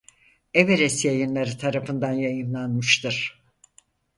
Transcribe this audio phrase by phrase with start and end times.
[0.53, 3.43] Everest yayınları tarafından yayımlanmıştır.